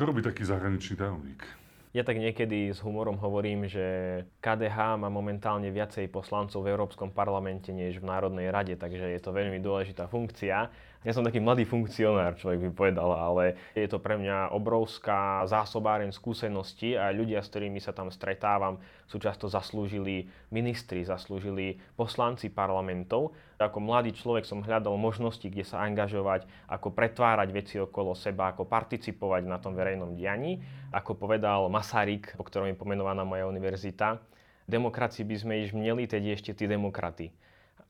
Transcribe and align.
Čo 0.00 0.08
robí 0.08 0.24
taký 0.24 0.48
zahraničný 0.48 0.96
tajomník? 0.96 1.44
Ja 1.92 2.00
tak 2.08 2.16
niekedy 2.16 2.72
s 2.72 2.80
humorom 2.80 3.20
hovorím, 3.20 3.68
že 3.68 3.84
KDH 4.40 4.96
má 4.96 5.12
momentálne 5.12 5.68
viacej 5.68 6.08
poslancov 6.08 6.64
v 6.64 6.72
Európskom 6.72 7.12
parlamente 7.12 7.68
než 7.68 8.00
v 8.00 8.08
Národnej 8.08 8.48
rade, 8.48 8.80
takže 8.80 9.12
je 9.12 9.20
to 9.20 9.36
veľmi 9.36 9.60
dôležitá 9.60 10.08
funkcia. 10.08 10.72
Ja 11.00 11.16
som 11.16 11.24
taký 11.24 11.40
mladý 11.40 11.64
funkcionár, 11.64 12.36
človek 12.36 12.60
by 12.60 12.70
povedal, 12.76 13.08
ale 13.16 13.56
je 13.72 13.88
to 13.88 13.96
pre 13.96 14.20
mňa 14.20 14.52
obrovská 14.52 15.40
zásobáreň 15.48 16.12
skúseností 16.12 16.92
a 16.92 17.08
ľudia, 17.08 17.40
s 17.40 17.48
ktorými 17.48 17.80
sa 17.80 17.96
tam 17.96 18.12
stretávam, 18.12 18.76
sú 19.08 19.16
často 19.16 19.48
zaslúžili 19.48 20.28
ministri, 20.52 21.00
zaslúžili 21.00 21.80
poslanci 21.96 22.52
parlamentov. 22.52 23.32
Ako 23.56 23.80
mladý 23.80 24.12
človek 24.12 24.44
som 24.44 24.60
hľadal 24.60 25.00
možnosti, 25.00 25.48
kde 25.48 25.64
sa 25.64 25.80
angažovať, 25.88 26.44
ako 26.68 26.92
pretvárať 26.92 27.48
veci 27.48 27.80
okolo 27.80 28.12
seba, 28.12 28.52
ako 28.52 28.68
participovať 28.68 29.48
na 29.48 29.56
tom 29.56 29.72
verejnom 29.72 30.12
dianí. 30.12 30.60
Ako 30.92 31.16
povedal 31.16 31.64
Masaryk, 31.72 32.36
po 32.36 32.44
ktorom 32.44 32.68
je 32.68 32.76
pomenovaná 32.76 33.24
moja 33.24 33.48
univerzita, 33.48 34.20
demokracii 34.68 35.24
by 35.24 35.36
sme 35.40 35.54
již 35.64 35.72
měli, 35.72 36.04
teď 36.04 36.22
ešte 36.36 36.52
tí 36.52 36.68
demokraty. 36.68 37.32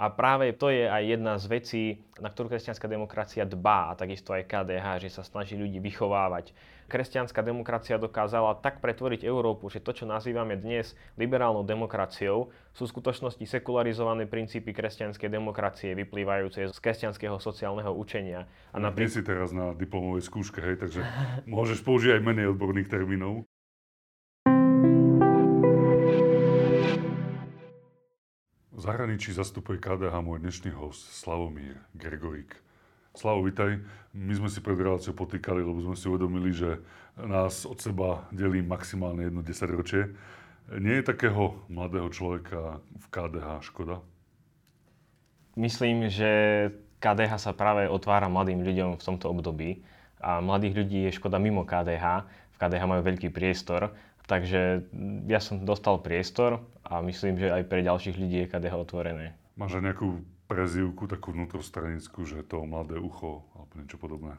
A 0.00 0.08
práve 0.08 0.56
to 0.56 0.72
je 0.72 0.88
aj 0.88 1.02
jedna 1.04 1.36
z 1.36 1.44
vecí, 1.44 1.82
na 2.16 2.32
ktorú 2.32 2.48
kresťanská 2.48 2.88
demokracia 2.88 3.44
dbá, 3.44 3.92
a 3.92 3.98
takisto 4.00 4.32
aj 4.32 4.48
KDH, 4.48 5.04
že 5.04 5.12
sa 5.12 5.20
snaží 5.20 5.60
ľudí 5.60 5.76
vychovávať. 5.76 6.56
Kresťanská 6.88 7.44
demokracia 7.44 8.00
dokázala 8.00 8.56
tak 8.64 8.80
pretvoriť 8.80 9.28
Európu, 9.28 9.68
že 9.68 9.84
to, 9.84 9.92
čo 9.92 10.08
nazývame 10.08 10.56
dnes 10.56 10.96
liberálnou 11.20 11.68
demokraciou, 11.68 12.48
sú 12.72 12.88
v 12.88 12.92
skutočnosti 12.96 13.44
sekularizované 13.44 14.24
princípy 14.24 14.72
kresťanskej 14.72 15.28
demokracie, 15.28 15.92
vyplývajúce 15.92 16.72
z 16.72 16.78
kresťanského 16.80 17.36
sociálneho 17.36 17.92
učenia. 17.92 18.48
A 18.72 18.80
napríklad... 18.80 19.12
si 19.12 19.20
teraz 19.20 19.52
na 19.52 19.76
diplomovej 19.76 20.24
skúške, 20.24 20.64
hej, 20.64 20.80
takže 20.80 21.04
môžeš 21.44 21.84
použiť 21.84 22.16
aj 22.16 22.24
menej 22.24 22.56
odborných 22.56 22.88
termínov. 22.88 23.44
V 28.80 28.88
zahraničí 28.88 29.36
zastupuje 29.36 29.76
KDH 29.76 30.24
môj 30.24 30.40
dnešný 30.40 30.72
host 30.72 31.04
Slavomír 31.12 31.76
Gregorík. 31.92 32.56
Slavo, 33.12 33.44
vitaj. 33.44 33.76
My 34.16 34.32
sme 34.32 34.48
si 34.48 34.64
pred 34.64 34.80
reláciou 34.80 35.12
potýkali, 35.12 35.60
lebo 35.60 35.84
sme 35.84 35.92
si 36.00 36.08
uvedomili, 36.08 36.48
že 36.48 36.80
nás 37.20 37.68
od 37.68 37.76
seba 37.76 38.24
delí 38.32 38.64
maximálne 38.64 39.28
jedno 39.28 39.44
desaťročie. 39.44 40.16
Nie 40.80 40.96
je 40.96 41.12
takého 41.12 41.60
mladého 41.68 42.08
človeka 42.08 42.80
v 42.80 43.06
KDH 43.12 43.68
škoda? 43.68 44.00
Myslím, 45.60 46.08
že 46.08 46.72
KDH 47.04 47.36
sa 47.36 47.52
práve 47.52 47.84
otvára 47.84 48.32
mladým 48.32 48.64
ľuďom 48.64 48.96
v 48.96 49.04
tomto 49.04 49.28
období 49.28 49.84
a 50.24 50.40
mladých 50.40 50.80
ľudí 50.80 51.04
je 51.04 51.20
škoda 51.20 51.36
mimo 51.36 51.68
KDH. 51.68 52.24
V 52.24 52.56
KDH 52.56 52.88
majú 52.88 53.04
veľký 53.04 53.28
priestor 53.28 53.92
Takže 54.30 54.86
ja 55.26 55.42
som 55.42 55.66
dostal 55.66 55.98
priestor 55.98 56.62
a 56.86 57.02
myslím, 57.02 57.34
že 57.34 57.50
aj 57.50 57.66
pre 57.66 57.82
ďalších 57.82 58.14
ľudí 58.14 58.46
je 58.46 58.50
KDH 58.54 58.74
otvorené. 58.78 59.34
Máš 59.58 59.82
aj 59.82 59.90
nejakú 59.90 60.22
prezývku, 60.46 61.10
takú 61.10 61.34
vnútrostranickú, 61.34 62.22
že 62.22 62.46
to 62.46 62.62
mladé 62.62 63.02
ucho 63.02 63.42
alebo 63.58 63.72
niečo 63.74 63.98
podobné? 63.98 64.38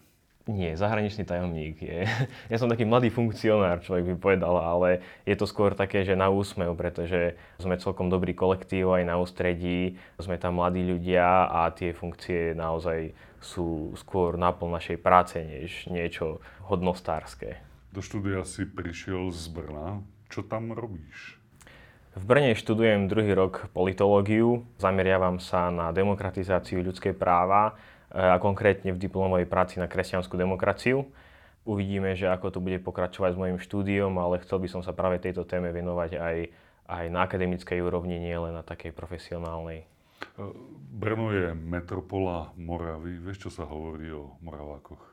Nie, 0.49 0.73
zahraničný 0.73 1.27
tajomník 1.27 1.77
je. 1.83 2.07
Ja 2.51 2.57
som 2.57 2.71
taký 2.71 2.87
mladý 2.87 3.11
funkcionár, 3.11 3.83
človek 3.83 4.15
by 4.15 4.15
povedal, 4.17 4.55
ale 4.57 5.03
je 5.27 5.35
to 5.35 5.43
skôr 5.43 5.75
také, 5.75 6.07
že 6.07 6.15
na 6.15 6.31
úsmev, 6.31 6.71
pretože 6.79 7.35
sme 7.59 7.75
celkom 7.75 8.07
dobrý 8.07 8.31
kolektív 8.31 8.95
aj 8.95 9.03
na 9.05 9.19
ústredí, 9.19 9.99
sme 10.17 10.39
tam 10.39 10.57
mladí 10.57 10.87
ľudia 10.87 11.51
a 11.51 11.69
tie 11.75 11.91
funkcie 11.91 12.55
naozaj 12.55 13.11
sú 13.43 13.91
skôr 13.99 14.39
náplň 14.39 14.69
našej 14.71 14.97
práce, 15.03 15.35
než 15.37 15.85
niečo 15.91 16.39
hodnostárske. 16.65 17.70
Do 17.91 17.99
štúdia 17.99 18.47
si 18.47 18.63
prišiel 18.63 19.35
z 19.35 19.51
Brna. 19.51 19.99
Čo 20.31 20.47
tam 20.47 20.71
robíš? 20.71 21.35
V 22.15 22.23
Brne 22.23 22.55
študujem 22.55 23.11
druhý 23.11 23.35
rok 23.35 23.67
politológiu, 23.75 24.63
zameriavam 24.79 25.43
sa 25.43 25.67
na 25.67 25.91
demokratizáciu 25.91 26.79
ľudskej 26.87 27.11
práva 27.11 27.75
e, 28.07 28.15
a 28.15 28.39
konkrétne 28.39 28.95
v 28.95 29.01
diplomovej 29.03 29.43
práci 29.43 29.83
na 29.83 29.91
kresťanskú 29.91 30.39
demokraciu. 30.39 31.03
Uvidíme, 31.67 32.15
že 32.15 32.31
ako 32.31 32.55
to 32.55 32.63
bude 32.63 32.79
pokračovať 32.79 33.35
s 33.35 33.39
mojim 33.43 33.59
štúdiom, 33.59 34.15
ale 34.23 34.39
chcel 34.39 34.63
by 34.63 34.71
som 34.71 34.79
sa 34.79 34.95
práve 34.95 35.19
tejto 35.19 35.43
téme 35.43 35.75
venovať 35.75 36.15
aj, 36.15 36.37
aj 36.87 37.05
na 37.11 37.27
akademickej 37.27 37.83
úrovni, 37.83 38.23
nie 38.23 38.39
len 38.39 38.55
na 38.55 38.63
takej 38.63 38.95
profesionálnej. 38.95 39.83
E, 39.83 39.87
Brno 40.95 41.35
je 41.35 41.51
metropola 41.59 42.55
Moravy. 42.55 43.19
Vieš, 43.19 43.51
čo 43.51 43.51
sa 43.51 43.67
hovorí 43.67 44.15
o 44.15 44.39
Moravákoch? 44.39 45.10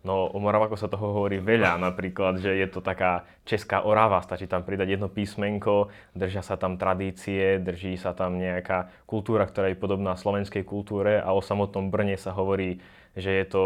No 0.00 0.32
o 0.32 0.40
Moravaku 0.40 0.80
sa 0.80 0.88
toho 0.88 1.12
hovorí 1.12 1.44
veľa, 1.44 1.76
napríklad, 1.76 2.40
že 2.40 2.56
je 2.56 2.64
to 2.72 2.80
taká 2.80 3.28
česká 3.44 3.84
Orava, 3.84 4.24
stačí 4.24 4.48
tam 4.48 4.64
pridať 4.64 4.96
jedno 4.96 5.12
písmenko, 5.12 5.92
držia 6.16 6.40
sa 6.40 6.56
tam 6.56 6.80
tradície, 6.80 7.60
drží 7.60 8.00
sa 8.00 8.16
tam 8.16 8.40
nejaká 8.40 8.88
kultúra, 9.04 9.44
ktorá 9.44 9.68
je 9.68 9.76
podobná 9.76 10.16
slovenskej 10.16 10.64
kultúre 10.64 11.20
a 11.20 11.36
o 11.36 11.44
samotnom 11.44 11.92
Brne 11.92 12.16
sa 12.16 12.32
hovorí, 12.32 12.80
že 13.12 13.28
je 13.28 13.44
to 13.44 13.64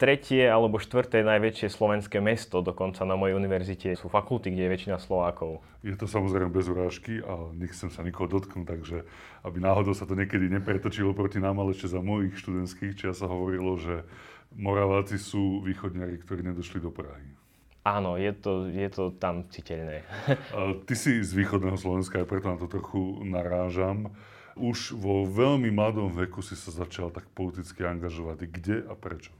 tretie 0.00 0.48
alebo 0.48 0.80
štvrté 0.80 1.20
najväčšie 1.20 1.68
slovenské 1.68 2.24
mesto, 2.24 2.64
dokonca 2.64 3.04
na 3.04 3.20
mojej 3.20 3.36
univerzite 3.36 3.92
sú 4.00 4.08
fakulty, 4.08 4.48
kde 4.48 4.64
je 4.64 4.72
väčšina 4.72 4.96
Slovákov. 4.96 5.60
Je 5.84 5.92
to 5.92 6.08
samozrejme 6.08 6.48
bez 6.48 6.72
urážky 6.72 7.20
a 7.20 7.52
nechcem 7.52 7.92
sa 7.92 8.00
nikoho 8.00 8.24
dotknúť, 8.24 8.64
takže 8.64 9.04
aby 9.44 9.60
náhodou 9.60 9.92
sa 9.92 10.08
to 10.08 10.16
niekedy 10.16 10.48
nepretočilo 10.48 11.12
proti 11.12 11.36
nám, 11.44 11.60
ale 11.60 11.76
ešte 11.76 11.92
za 11.92 12.00
mojich 12.00 12.32
študentských 12.40 12.96
čias 12.96 13.20
sa 13.20 13.28
hovorilo, 13.28 13.76
že 13.76 14.08
Moraváci 14.54 15.16
sú 15.16 15.62
východňari, 15.62 16.18
ktorí 16.26 16.42
nedošli 16.42 16.82
do 16.82 16.90
Prahy. 16.90 17.38
Áno, 17.80 18.20
je 18.20 18.32
to, 18.36 18.68
je 18.68 18.88
to 18.92 19.14
tam 19.16 19.48
citeľné. 19.48 20.04
Ty 20.86 20.94
si 20.94 21.24
z 21.24 21.32
východného 21.32 21.80
Slovenska, 21.80 22.20
aj 22.20 22.28
preto 22.28 22.52
na 22.52 22.58
to 22.60 22.68
trochu 22.68 23.24
narážam. 23.24 24.12
Už 24.60 24.92
vo 24.92 25.24
veľmi 25.24 25.72
mladom 25.72 26.12
veku 26.12 26.44
si 26.44 26.52
sa 26.58 26.68
začal 26.68 27.08
tak 27.08 27.24
politicky 27.32 27.80
angažovať. 27.86 28.44
Kde 28.50 28.76
a 28.84 28.92
prečo? 28.92 29.32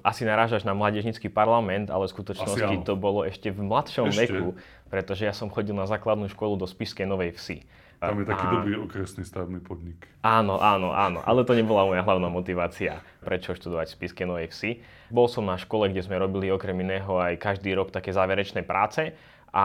Asi 0.00 0.22
narážaš 0.22 0.62
na 0.62 0.72
mládežnický 0.72 1.28
parlament, 1.28 1.90
ale 1.90 2.06
v 2.06 2.14
skutočnosti 2.14 2.86
to 2.86 2.94
bolo 2.94 3.26
ešte 3.26 3.50
v 3.50 3.60
mladšom 3.66 4.14
ešte. 4.14 4.30
veku, 4.30 4.54
pretože 4.86 5.26
ja 5.26 5.34
som 5.34 5.50
chodil 5.50 5.74
na 5.74 5.84
základnú 5.84 6.30
školu 6.30 6.56
do 6.56 6.64
Spiskej 6.64 7.04
Novej 7.04 7.34
Vsi. 7.36 7.66
Tam 7.96 8.20
je 8.20 8.26
taký 8.28 8.44
a... 8.44 8.52
dobrý 8.60 8.72
okresný 8.76 9.24
stavebný 9.24 9.60
podnik. 9.64 10.04
Áno, 10.20 10.60
áno, 10.60 10.92
áno. 10.92 11.24
Ale 11.24 11.48
to 11.48 11.56
nebola 11.56 11.88
moja 11.88 12.04
hlavná 12.04 12.28
motivácia, 12.28 13.00
prečo 13.24 13.56
študovať 13.56 13.88
v 13.88 13.94
Spiske 13.96 14.24
Novej 14.28 14.52
Vsi. 14.52 14.70
Bol 15.08 15.30
som 15.32 15.48
na 15.48 15.56
škole, 15.56 15.88
kde 15.88 16.04
sme 16.04 16.20
robili 16.20 16.52
okrem 16.52 16.76
iného 16.76 17.16
aj 17.16 17.40
každý 17.40 17.72
rok 17.72 17.88
také 17.88 18.12
záverečné 18.12 18.66
práce. 18.68 19.16
A 19.56 19.64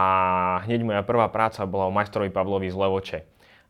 hneď 0.63 0.87
moja 0.87 1.03
prvá 1.03 1.27
práca 1.27 1.67
bola 1.67 1.89
o 1.89 1.91
majstrovi 1.91 2.31
Pavlovi 2.31 2.71
z 2.71 2.77
Levoče. 2.79 3.19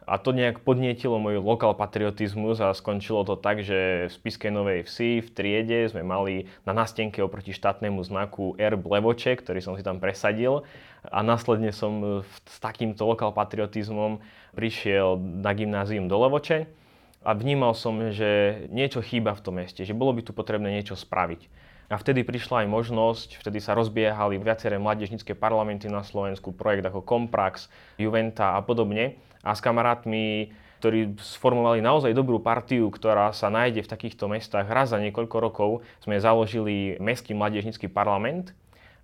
A 0.10 0.18
to 0.18 0.34
nejak 0.34 0.66
podnietilo 0.66 1.22
môj 1.22 1.38
lokal 1.38 1.78
patriotizmus 1.78 2.58
a 2.58 2.74
skončilo 2.74 3.22
to 3.22 3.38
tak, 3.38 3.62
že 3.62 4.10
v 4.10 4.12
Spiskej 4.12 4.50
Novej 4.50 4.90
Vsi 4.90 5.22
v 5.22 5.30
triede 5.30 5.80
sme 5.94 6.02
mali 6.02 6.50
na 6.66 6.74
nástenke 6.74 7.22
oproti 7.22 7.54
štátnemu 7.54 8.02
znaku 8.02 8.58
Erb 8.58 8.82
Levoče, 8.82 9.38
ktorý 9.38 9.62
som 9.62 9.78
si 9.78 9.86
tam 9.86 10.02
presadil. 10.02 10.66
A 11.06 11.22
následne 11.22 11.70
som 11.70 12.26
s 12.26 12.58
takýmto 12.58 13.06
lokal 13.06 13.30
patriotizmom 13.30 14.22
prišiel 14.58 15.22
na 15.22 15.54
gymnázium 15.54 16.10
do 16.10 16.18
Levoče 16.18 16.66
a 17.22 17.38
vnímal 17.38 17.78
som, 17.78 17.94
že 18.10 18.66
niečo 18.74 19.06
chýba 19.06 19.38
v 19.38 19.44
tom 19.46 19.62
meste, 19.62 19.86
že 19.86 19.94
bolo 19.94 20.18
by 20.18 20.26
tu 20.26 20.34
potrebné 20.34 20.74
niečo 20.74 20.98
spraviť. 20.98 21.46
A 21.92 22.00
vtedy 22.00 22.24
prišla 22.24 22.66
aj 22.66 22.68
možnosť, 22.72 23.30
vtedy 23.44 23.60
sa 23.60 23.76
rozbiehali 23.76 24.40
viaceré 24.40 24.80
mládežnické 24.80 25.36
parlamenty 25.36 25.92
na 25.92 26.02
Slovensku, 26.08 26.56
projekt 26.56 26.88
ako 26.88 27.04
Komprax, 27.04 27.68
Juventa 28.00 28.56
a 28.56 28.64
podobne. 28.64 29.20
A 29.42 29.58
s 29.58 29.62
kamarátmi, 29.62 30.54
ktorí 30.82 31.18
sformovali 31.18 31.82
naozaj 31.82 32.14
dobrú 32.14 32.42
partiu, 32.42 32.90
ktorá 32.90 33.34
sa 33.34 33.50
nájde 33.54 33.86
v 33.86 33.92
takýchto 33.92 34.26
mestách 34.30 34.66
raz 34.70 34.94
za 34.94 34.98
niekoľko 35.02 35.38
rokov, 35.38 35.70
sme 36.02 36.18
založili 36.18 36.98
Mestský 36.98 37.38
mládežnický 37.38 37.90
parlament 37.90 38.54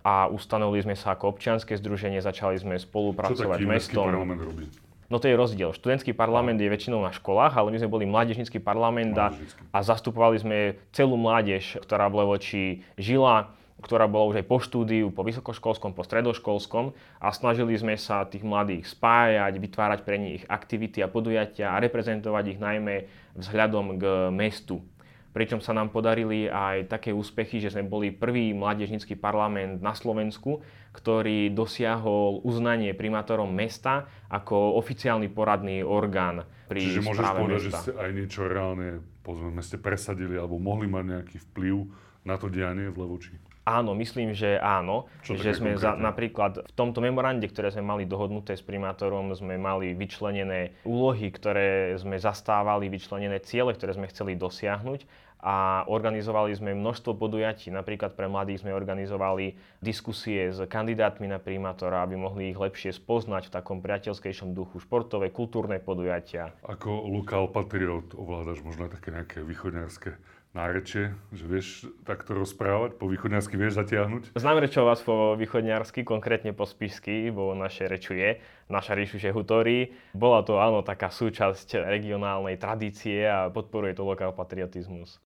a 0.02 0.30
ustanovili 0.30 0.82
sme 0.82 0.96
sa 0.98 1.14
ako 1.14 1.38
občianske 1.38 1.74
združenie, 1.78 2.22
začali 2.22 2.58
sme 2.58 2.78
spolupracovať 2.78 3.62
taký 3.62 3.66
mestom. 3.66 4.06
parlament 4.10 4.42
robí? 4.42 4.66
No 5.08 5.16
to 5.16 5.24
je 5.24 5.40
rozdiel. 5.40 5.72
Študentský 5.72 6.12
parlament 6.12 6.60
je 6.60 6.68
väčšinou 6.68 7.00
na 7.00 7.16
školách, 7.16 7.56
ale 7.56 7.72
my 7.72 7.80
sme 7.80 7.88
boli 7.88 8.04
mládežnický 8.04 8.60
parlament 8.60 9.16
a, 9.16 9.32
a 9.72 9.78
zastupovali 9.80 10.36
sme 10.36 10.58
celú 10.92 11.16
mládež, 11.16 11.80
ktorá 11.80 12.12
v 12.12 12.14
Levoči 12.20 12.64
žila, 13.00 13.48
ktorá 13.78 14.10
bola 14.10 14.34
už 14.34 14.42
aj 14.42 14.46
po 14.50 14.58
štúdiu, 14.58 15.14
po 15.14 15.22
vysokoškolskom, 15.22 15.94
po 15.94 16.02
stredoškolskom 16.02 16.92
a 17.22 17.28
snažili 17.30 17.78
sme 17.78 17.94
sa 17.94 18.26
tých 18.26 18.42
mladých 18.42 18.90
spájať, 18.90 19.54
vytvárať 19.54 20.00
pre 20.02 20.16
nich 20.18 20.42
aktivity 20.50 20.98
a 21.00 21.08
podujatia 21.08 21.74
a 21.74 21.80
reprezentovať 21.82 22.44
ich 22.54 22.58
najmä 22.58 23.06
vzhľadom 23.38 23.98
k 23.98 24.04
mestu 24.34 24.82
pričom 25.28 25.62
sa 25.62 25.70
nám 25.70 25.94
podarili 25.94 26.50
aj 26.50 26.90
také 26.90 27.14
úspechy, 27.14 27.62
že 27.62 27.70
sme 27.70 27.86
boli 27.86 28.10
prvý 28.10 28.50
mládežnický 28.58 29.14
parlament 29.14 29.78
na 29.78 29.94
Slovensku, 29.94 30.66
ktorý 30.90 31.54
dosiahol 31.54 32.42
uznanie 32.42 32.90
primátorom 32.90 33.46
mesta 33.46 34.10
ako 34.26 34.74
oficiálny 34.82 35.30
poradný 35.30 35.86
orgán 35.86 36.42
pri 36.66 36.82
Čiže 36.82 37.06
môžeš 37.06 37.26
povedať, 37.38 37.60
mesta. 37.62 37.70
že 37.70 37.70
ste 37.78 37.92
aj 37.94 38.10
niečo 38.18 38.40
reálne 38.50 38.88
povedzme, 39.22 39.60
ste 39.60 39.76
presadili 39.76 40.40
alebo 40.40 40.56
mohli 40.56 40.88
mať 40.88 41.04
nejaký 41.04 41.36
vplyv 41.52 41.76
na 42.24 42.34
to 42.40 42.48
dianie 42.48 42.88
v 42.88 42.96
Levoči? 42.96 43.36
Áno, 43.68 43.92
myslím, 43.92 44.32
že 44.32 44.56
áno. 44.56 45.12
Čo 45.20 45.36
že 45.36 45.52
sme 45.52 45.76
za, 45.76 45.92
napríklad 45.92 46.64
v 46.64 46.72
tomto 46.72 47.04
memorande, 47.04 47.44
ktoré 47.44 47.68
sme 47.68 47.84
mali 47.84 48.08
dohodnuté 48.08 48.56
s 48.56 48.64
primátorom, 48.64 49.28
sme 49.36 49.60
mali 49.60 49.92
vyčlenené 49.92 50.72
úlohy, 50.88 51.28
ktoré 51.28 51.92
sme 52.00 52.16
zastávali, 52.16 52.88
vyčlenené 52.88 53.44
ciele, 53.44 53.76
ktoré 53.76 53.92
sme 53.92 54.08
chceli 54.08 54.40
dosiahnuť 54.40 55.28
a 55.38 55.86
organizovali 55.86 56.50
sme 56.50 56.74
množstvo 56.74 57.14
podujatí. 57.14 57.70
Napríklad 57.70 58.18
pre 58.18 58.26
mladých 58.26 58.66
sme 58.66 58.74
organizovali 58.74 59.54
diskusie 59.78 60.50
s 60.50 60.58
kandidátmi 60.66 61.30
na 61.30 61.38
primátora, 61.38 62.02
aby 62.02 62.18
mohli 62.18 62.50
ich 62.50 62.58
lepšie 62.58 62.90
spoznať 62.90 63.46
v 63.46 63.54
takom 63.54 63.78
priateľskejšom 63.78 64.50
duchu, 64.50 64.82
športové, 64.82 65.30
kultúrne 65.30 65.78
podujatia. 65.78 66.50
Ako 66.66 67.06
lokál 67.06 67.46
patriot 67.54 68.18
ovládaš 68.18 68.66
možno 68.66 68.90
také 68.90 69.14
nejaké 69.14 69.46
východňarské 69.46 70.37
nárečie, 70.58 71.14
že 71.30 71.44
vieš 71.46 71.66
takto 72.02 72.34
rozprávať, 72.34 72.98
po 72.98 73.06
východňarsky 73.06 73.54
vieš 73.54 73.78
zatiahnuť? 73.78 74.34
Znam 74.34 74.58
rečovať 74.58 74.98
po 75.06 75.38
východňarsky, 75.38 76.02
konkrétne 76.02 76.50
po 76.50 76.66
spišsky, 76.66 77.30
bo 77.30 77.54
naše 77.54 77.86
rečuje, 77.86 78.42
naša 78.66 78.98
ríšuše 78.98 79.30
hutorí. 79.30 79.94
Bola 80.18 80.42
to 80.42 80.58
áno 80.58 80.82
taká 80.82 81.14
súčasť 81.14 81.86
regionálnej 81.86 82.58
tradície 82.58 83.22
a 83.22 83.46
podporuje 83.54 83.94
to 83.94 84.02
lokál 84.02 84.34
patriotizmus. 84.34 85.22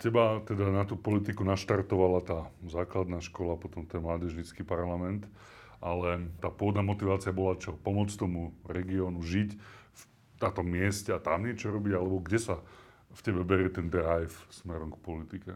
Teba 0.00 0.40
teda 0.48 0.72
na 0.72 0.88
tú 0.88 0.96
politiku 0.96 1.44
naštartovala 1.44 2.24
tá 2.24 2.48
základná 2.64 3.20
škola, 3.20 3.60
potom 3.60 3.84
ten 3.84 4.00
mládežnický 4.00 4.64
parlament, 4.64 5.28
ale 5.80 6.28
tá 6.38 6.52
pôvodná 6.52 6.84
motivácia 6.84 7.32
bola 7.32 7.56
čo? 7.56 7.74
Pomôcť 7.80 8.14
tomu 8.20 8.52
regiónu 8.68 9.24
žiť 9.24 9.56
v 9.96 10.02
táto 10.36 10.60
mieste 10.60 11.10
a 11.10 11.20
tam 11.20 11.48
niečo 11.48 11.72
robiť, 11.72 11.92
alebo 11.96 12.20
kde 12.20 12.38
sa 12.38 12.54
v 13.10 13.20
tebe 13.24 13.42
berie 13.42 13.72
ten 13.72 13.88
drive 13.88 14.36
smerom 14.52 14.92
k 14.94 15.02
politike? 15.02 15.52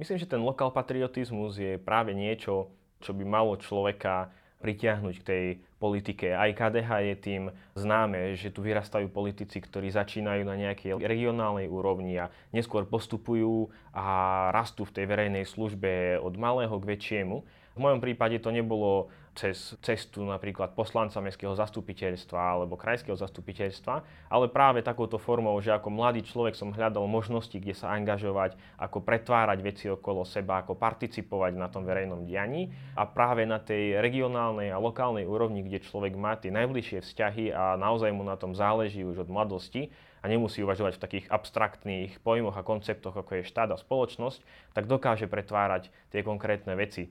Myslím, 0.00 0.18
že 0.18 0.30
ten 0.30 0.40
lokál 0.40 0.72
patriotizmus 0.72 1.60
je 1.60 1.76
práve 1.76 2.16
niečo, 2.16 2.72
čo 2.98 3.12
by 3.14 3.24
malo 3.26 3.54
človeka 3.60 4.30
pritiahnuť 4.58 5.14
k 5.22 5.26
tej 5.26 5.44
politike. 5.78 6.34
Aj 6.34 6.50
KDH 6.50 6.90
je 7.06 7.14
tým 7.14 7.42
známe, 7.78 8.34
že 8.34 8.50
tu 8.50 8.66
vyrastajú 8.66 9.06
politici, 9.06 9.62
ktorí 9.62 9.94
začínajú 9.94 10.42
na 10.42 10.58
nejakej 10.58 10.98
regionálnej 10.98 11.70
úrovni 11.70 12.18
a 12.18 12.30
neskôr 12.50 12.82
postupujú 12.82 13.70
a 13.94 14.06
rastú 14.50 14.82
v 14.82 14.94
tej 14.98 15.04
verejnej 15.06 15.46
službe 15.46 16.18
od 16.18 16.34
malého 16.34 16.74
k 16.82 16.88
väčšiemu. 16.90 17.46
V 17.78 17.86
mojom 17.86 18.02
prípade 18.02 18.42
to 18.42 18.50
nebolo 18.50 19.06
cez 19.38 19.78
cestu 19.86 20.26
napríklad 20.26 20.74
poslanca 20.74 21.22
mestského 21.22 21.54
zastupiteľstva 21.54 22.58
alebo 22.58 22.74
krajského 22.74 23.14
zastupiteľstva, 23.14 24.26
ale 24.34 24.50
práve 24.50 24.82
takouto 24.82 25.14
formou, 25.14 25.54
že 25.62 25.70
ako 25.70 25.94
mladý 25.94 26.26
človek 26.26 26.58
som 26.58 26.74
hľadal 26.74 27.06
možnosti, 27.06 27.54
kde 27.54 27.70
sa 27.70 27.94
angažovať, 27.94 28.58
ako 28.82 28.98
pretvárať 28.98 29.58
veci 29.62 29.86
okolo 29.86 30.26
seba, 30.26 30.66
ako 30.66 30.74
participovať 30.74 31.54
na 31.54 31.70
tom 31.70 31.86
verejnom 31.86 32.26
dianí 32.26 32.74
a 32.98 33.06
práve 33.06 33.46
na 33.46 33.62
tej 33.62 34.02
regionálnej 34.02 34.74
a 34.74 34.82
lokálnej 34.82 35.22
úrovni, 35.22 35.62
kde 35.62 35.86
človek 35.86 36.18
má 36.18 36.34
tie 36.34 36.50
najbližšie 36.50 37.06
vzťahy 37.06 37.54
a 37.54 37.78
naozaj 37.78 38.10
mu 38.10 38.26
na 38.26 38.34
tom 38.34 38.58
záleží 38.58 39.06
už 39.06 39.22
od 39.22 39.30
mladosti, 39.30 39.94
a 40.18 40.26
nemusí 40.26 40.58
uvažovať 40.66 40.98
v 40.98 41.02
takých 41.06 41.26
abstraktných 41.30 42.18
pojmoch 42.26 42.58
a 42.58 42.66
konceptoch, 42.66 43.14
ako 43.14 43.38
je 43.38 43.48
štát 43.48 43.70
a 43.70 43.78
spoločnosť, 43.78 44.42
tak 44.74 44.90
dokáže 44.90 45.30
pretvárať 45.30 45.94
tie 46.10 46.26
konkrétne 46.26 46.74
veci. 46.74 47.06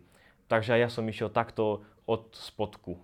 Takže 0.47 0.79
ja 0.79 0.87
som 0.87 1.03
išiel 1.07 1.27
takto 1.27 1.83
od 2.07 2.31
spodku. 2.35 2.95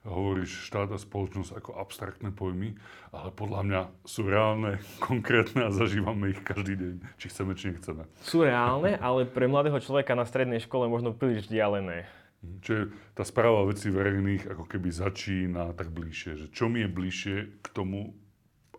Hovoríš 0.00 0.64
štát 0.64 0.88
a 0.90 0.98
spoločnosť 0.98 1.60
ako 1.60 1.70
abstraktné 1.76 2.32
pojmy, 2.32 2.72
ale 3.12 3.28
podľa 3.36 3.60
mňa 3.68 3.80
sú 4.08 4.24
reálne, 4.26 4.80
konkrétne 5.08 5.68
a 5.68 5.74
zažívame 5.74 6.32
ich 6.32 6.40
každý 6.40 6.74
deň, 6.76 6.94
či 7.20 7.26
chceme, 7.28 7.52
či 7.52 7.76
nechceme. 7.76 8.08
Sú 8.24 8.42
reálne, 8.42 8.96
ale 8.96 9.28
pre 9.28 9.44
mladého 9.44 9.76
človeka 9.78 10.16
na 10.16 10.24
strednej 10.24 10.64
škole 10.64 10.88
možno 10.88 11.12
príliš 11.12 11.52
vzdialené. 11.52 12.08
Čiže 12.40 12.96
tá 13.12 13.20
správa 13.20 13.68
vecí 13.68 13.92
verejných 13.92 14.48
ako 14.48 14.64
keby 14.64 14.88
začína 14.88 15.76
tak 15.76 15.92
bližšie. 15.92 16.40
Že 16.40 16.46
čo 16.48 16.72
mi 16.72 16.80
je 16.80 16.88
bližšie 16.88 17.36
k 17.60 17.66
tomu, 17.68 18.16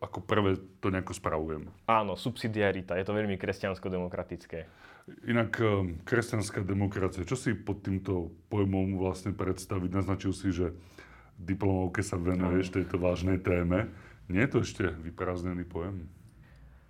ako 0.02 0.20
prvé 0.26 0.58
to 0.82 0.90
nejako 0.90 1.14
spravujem. 1.14 1.70
Áno, 1.86 2.18
subsidiarita, 2.18 2.98
je 2.98 3.06
to 3.06 3.14
veľmi 3.14 3.38
kresťansko-demokratické. 3.38 4.66
Inak 5.30 5.52
eh, 5.62 5.70
kresťanská 6.02 6.66
demokracia, 6.66 7.22
čo 7.22 7.38
si 7.38 7.54
pod 7.54 7.86
týmto 7.86 8.34
pojmom 8.50 8.98
vlastne 8.98 9.32
predstaviť? 9.32 9.90
Naznačil 9.94 10.34
si, 10.34 10.50
že 10.50 10.74
diplomovke 11.38 12.02
sa 12.02 12.18
venuješ 12.18 12.74
tejto 12.74 12.98
vážnej 12.98 13.42
téme. 13.42 13.90
Nie 14.30 14.50
je 14.50 14.52
to 14.52 14.60
ešte 14.66 14.84
vyprázdnený 15.06 15.66
pojem? 15.70 16.10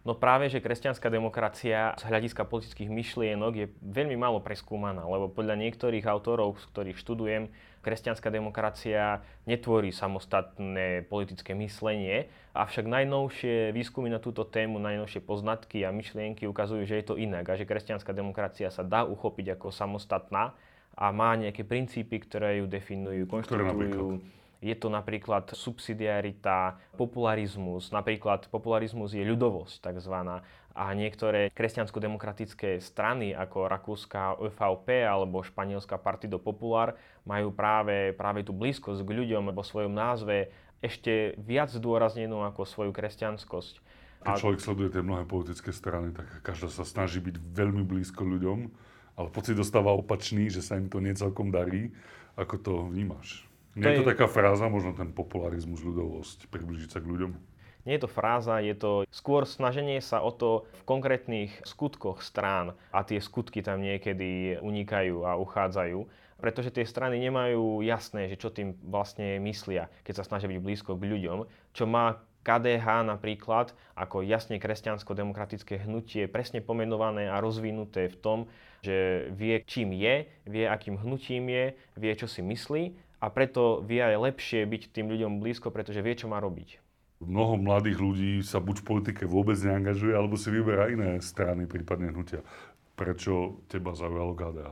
No 0.01 0.17
práve, 0.17 0.49
že 0.49 0.65
kresťanská 0.65 1.13
demokracia 1.13 1.93
z 1.93 2.03
hľadiska 2.09 2.49
politických 2.49 2.89
myšlienok 2.89 3.53
je 3.53 3.67
veľmi 3.85 4.17
málo 4.17 4.41
preskúmaná, 4.41 5.05
lebo 5.05 5.29
podľa 5.29 5.61
niektorých 5.61 6.09
autorov, 6.09 6.57
z 6.57 6.65
ktorých 6.73 6.97
študujem, 6.97 7.53
kresťanská 7.85 8.33
demokracia 8.33 9.21
netvorí 9.45 9.93
samostatné 9.93 11.05
politické 11.05 11.53
myslenie, 11.53 12.33
avšak 12.57 12.89
najnovšie 12.89 13.69
výskumy 13.77 14.09
na 14.09 14.17
túto 14.17 14.41
tému, 14.41 14.81
najnovšie 14.81 15.21
poznatky 15.21 15.85
a 15.85 15.93
myšlienky 15.93 16.49
ukazujú, 16.49 16.81
že 16.81 16.97
je 16.97 17.05
to 17.05 17.15
inak 17.21 17.45
a 17.45 17.53
že 17.53 17.69
kresťanská 17.69 18.09
demokracia 18.09 18.73
sa 18.73 18.81
dá 18.81 19.05
uchopiť 19.05 19.53
ako 19.53 19.69
samostatná 19.69 20.57
a 20.97 21.05
má 21.13 21.37
nejaké 21.37 21.61
princípy, 21.61 22.25
ktoré 22.25 22.57
ju 22.57 22.65
definujú, 22.65 23.29
konštitujú. 23.29 24.40
Je 24.61 24.77
to 24.77 24.93
napríklad 24.93 25.57
subsidiarita, 25.57 26.77
popularizmus. 26.93 27.89
Napríklad 27.89 28.45
popularizmus 28.53 29.17
je 29.17 29.25
ľudovosť 29.25 29.81
takzvaná. 29.81 30.45
A 30.77 30.93
niektoré 30.95 31.49
kresťansko-demokratické 31.51 32.79
strany 32.79 33.33
ako 33.35 33.67
rakúska 33.67 34.37
ÖVP 34.37 35.03
alebo 35.03 35.43
španielská 35.43 35.97
Partido 35.97 36.37
Popular 36.39 36.95
majú 37.27 37.51
práve, 37.51 38.13
práve 38.13 38.45
tú 38.45 38.53
blízkosť 38.55 39.01
k 39.01 39.11
ľuďom 39.11 39.51
vo 39.51 39.65
svojom 39.65 39.91
názve 39.91 40.53
ešte 40.79 41.35
viac 41.41 41.73
zdôraznenú 41.73 42.45
ako 42.45 42.63
svoju 42.63 42.91
kresťanskosť. 42.95 43.75
Keď 44.21 44.37
človek 44.37 44.61
sleduje 44.61 44.89
tie 44.93 45.01
mnohé 45.01 45.25
politické 45.25 45.73
strany, 45.73 46.13
tak 46.13 46.29
každá 46.45 46.69
sa 46.69 46.85
snaží 46.85 47.17
byť 47.17 47.41
veľmi 47.41 47.81
blízko 47.81 48.21
ľuďom, 48.21 48.69
ale 49.17 49.27
pocit 49.33 49.57
dostáva 49.57 49.91
opačný, 49.97 50.53
že 50.53 50.61
sa 50.61 50.77
im 50.77 50.87
to 50.87 51.01
nie 51.01 51.17
celkom 51.17 51.49
darí. 51.49 51.89
Ako 52.37 52.61
to 52.61 52.73
vnímaš? 52.87 53.50
Nie 53.75 53.95
je 53.95 54.03
to 54.03 54.11
taká 54.11 54.27
fráza, 54.27 54.67
možno 54.67 54.91
ten 54.91 55.15
popularizmus, 55.15 55.79
ľudovosť, 55.79 56.51
približiť 56.51 56.89
sa 56.91 56.99
k 56.99 57.07
ľuďom? 57.07 57.31
Nie 57.81 57.97
je 57.97 58.03
to 58.05 58.11
fráza, 58.11 58.61
je 58.61 58.77
to 58.77 58.91
skôr 59.09 59.47
snaženie 59.47 59.97
sa 60.05 60.21
o 60.21 60.29
to 60.29 60.69
v 60.69 60.83
konkrétnych 60.85 61.49
skutkoch 61.65 62.21
strán 62.21 62.77
a 62.93 63.01
tie 63.01 63.17
skutky 63.17 63.65
tam 63.65 63.81
niekedy 63.81 64.61
unikajú 64.61 65.25
a 65.25 65.33
uchádzajú, 65.39 66.05
pretože 66.37 66.69
tie 66.69 66.85
strany 66.85 67.17
nemajú 67.17 67.81
jasné, 67.81 68.29
že 68.29 68.37
čo 68.37 68.53
tým 68.53 68.77
vlastne 68.85 69.41
myslia, 69.41 69.89
keď 70.05 70.21
sa 70.21 70.27
snažia 70.27 70.51
byť 70.51 70.61
blízko 70.61 70.93
k 70.93 71.09
ľuďom, 71.09 71.49
čo 71.73 71.89
má 71.89 72.21
KDH 72.41 73.05
napríklad 73.05 73.73
ako 73.93 74.25
jasne 74.25 74.57
kresťansko-demokratické 74.57 75.81
hnutie 75.85 76.25
presne 76.25 76.61
pomenované 76.61 77.29
a 77.29 77.37
rozvinuté 77.41 78.09
v 78.09 78.17
tom, 78.17 78.39
že 78.81 79.29
vie, 79.37 79.61
čím 79.65 79.93
je, 79.93 80.25
vie, 80.49 80.65
akým 80.65 80.97
hnutím 80.97 81.53
je, 81.53 81.65
vie, 81.97 82.13
čo 82.17 82.25
si 82.25 82.41
myslí 82.41 83.10
a 83.21 83.29
preto 83.29 83.85
vie 83.85 84.01
aj 84.01 84.17
lepšie 84.17 84.65
byť 84.65 84.89
tým 84.89 85.07
ľuďom 85.07 85.37
blízko, 85.37 85.69
pretože 85.69 86.01
vie, 86.01 86.17
čo 86.17 86.25
má 86.25 86.41
robiť. 86.41 86.81
Mnoho 87.21 87.53
mladých 87.55 88.01
ľudí 88.01 88.33
sa 88.41 88.57
buď 88.57 88.81
v 88.81 88.87
politike 88.87 89.23
vôbec 89.29 89.53
neangažuje, 89.61 90.17
alebo 90.17 90.33
si 90.33 90.49
vyberá 90.49 90.89
iné 90.89 91.21
strany, 91.21 91.69
prípadne 91.69 92.09
hnutia. 92.09 92.41
Prečo 92.97 93.61
teba 93.69 93.93
zaujalo 93.93 94.33
KDH? 94.33 94.69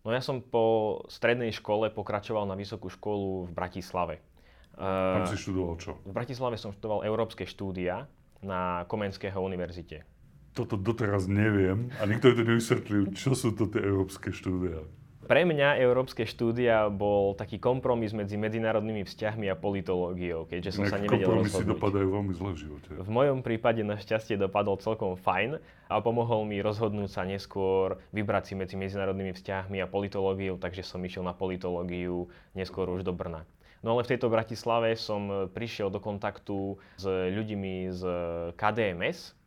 No 0.00 0.16
ja 0.16 0.24
som 0.24 0.40
po 0.40 0.64
strednej 1.12 1.52
škole 1.52 1.92
pokračoval 1.92 2.48
na 2.48 2.56
vysokú 2.56 2.88
školu 2.88 3.44
v 3.46 3.52
Bratislave. 3.52 4.16
Tam 4.72 5.28
Uh, 5.28 5.28
si 5.28 5.36
študoval 5.36 5.76
čo? 5.76 5.92
v 6.08 6.14
Bratislave 6.16 6.56
som 6.56 6.72
študoval 6.72 7.04
európske 7.04 7.44
štúdia 7.44 8.08
na 8.40 8.88
Komenského 8.88 9.36
univerzite. 9.36 10.08
Toto 10.56 10.80
doteraz 10.80 11.28
neviem 11.28 11.92
a 12.00 12.08
nikto 12.08 12.32
mi 12.32 12.40
to 12.40 12.44
nevysvetlil, 12.48 13.12
čo 13.12 13.36
sú 13.36 13.52
to 13.52 13.68
tie 13.68 13.84
európske 13.84 14.32
štúdia. 14.32 14.80
Pre 15.30 15.46
mňa 15.46 15.78
európske 15.78 16.26
štúdia 16.26 16.90
bol 16.90 17.38
taký 17.38 17.62
kompromis 17.62 18.10
medzi 18.10 18.34
medzinárodnými 18.34 19.06
vzťahmi 19.06 19.46
a 19.46 19.54
politológiou, 19.54 20.42
keďže 20.50 20.74
som 20.74 20.90
sa 20.90 20.98
Inak 20.98 21.06
nevedel 21.06 21.30
kompromisy 21.30 21.54
rozhodnúť. 21.54 21.70
dopadajú 21.78 22.08
veľmi 22.10 22.32
zle 22.34 22.50
v 22.50 22.58
živote. 22.58 22.88
V 22.98 23.10
mojom 23.14 23.38
prípade 23.46 23.86
našťastie 23.86 24.34
dopadol 24.34 24.82
celkom 24.82 25.14
fajn 25.14 25.62
a 25.86 26.02
pomohol 26.02 26.50
mi 26.50 26.58
rozhodnúť 26.58 27.14
sa 27.14 27.22
neskôr 27.22 28.02
vybrať 28.10 28.42
si 28.50 28.54
medzi 28.58 28.74
medzinárodnými 28.74 29.30
vzťahmi 29.30 29.78
a 29.78 29.86
politológiou, 29.86 30.58
takže 30.58 30.82
som 30.82 30.98
išiel 30.98 31.22
na 31.22 31.30
politológiu 31.30 32.26
neskôr 32.58 32.90
už 32.90 33.06
do 33.06 33.14
Brna. 33.14 33.46
No 33.86 33.94
ale 33.94 34.02
v 34.02 34.18
tejto 34.18 34.34
Bratislave 34.34 34.98
som 34.98 35.46
prišiel 35.54 35.94
do 35.94 36.02
kontaktu 36.02 36.74
s 36.98 37.06
ľuďmi 37.06 37.94
z 37.94 38.02
KDMS, 38.58 39.38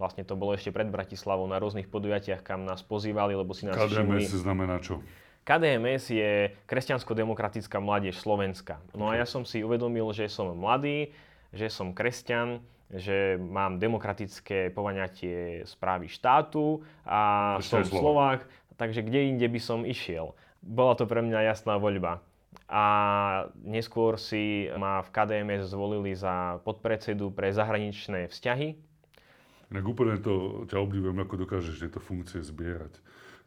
Vlastne 0.00 0.24
to 0.24 0.32
bolo 0.32 0.56
ešte 0.56 0.72
pred 0.72 0.88
Bratislavou 0.88 1.44
na 1.44 1.60
rôznych 1.60 1.84
podujatiach, 1.92 2.40
kam 2.40 2.64
nás 2.64 2.80
pozývali, 2.80 3.36
lebo 3.36 3.52
si 3.52 3.68
nás 3.68 3.76
všimli. 3.76 4.24
KDMS 4.24 4.32
znamená 4.32 4.80
čo? 4.80 5.04
KDMS 5.50 6.14
je 6.14 6.54
Kresťansko-demokratická 6.70 7.82
mládež 7.82 8.22
Slovenska. 8.22 8.78
No 8.94 9.10
a 9.10 9.18
ja 9.18 9.26
som 9.26 9.42
si 9.42 9.66
uvedomil, 9.66 10.06
že 10.14 10.30
som 10.30 10.54
mladý, 10.54 11.10
že 11.50 11.66
som 11.66 11.90
kresťan 11.90 12.62
že 12.90 13.38
mám 13.38 13.78
demokratické 13.78 14.74
povaňatie 14.74 15.62
správy 15.62 16.10
štátu 16.10 16.82
a 17.06 17.54
Ešte 17.62 17.86
som. 17.86 18.02
Slovák, 18.02 18.42
takže 18.74 19.06
kde 19.06 19.30
inde 19.30 19.46
by 19.46 19.60
som 19.62 19.86
išiel. 19.86 20.34
Bola 20.58 20.98
to 20.98 21.06
pre 21.06 21.22
mňa 21.22 21.54
jasná 21.54 21.78
voľba. 21.78 22.18
A 22.66 22.84
neskôr 23.62 24.18
si 24.18 24.66
ma 24.74 25.06
v 25.06 25.08
KDMS 25.14 25.70
zvolili 25.70 26.18
za 26.18 26.58
podpredsedu 26.66 27.30
pre 27.30 27.54
zahraničné 27.54 28.26
vzťahy. 28.26 28.74
Inak 29.70 29.86
úplne 29.86 30.18
to 30.18 30.66
ťa 30.66 30.82
obdivujem, 30.82 31.18
ako 31.22 31.46
dokážeš 31.46 31.78
tieto 31.78 32.02
funkcie 32.02 32.42
zbierať. 32.42 32.98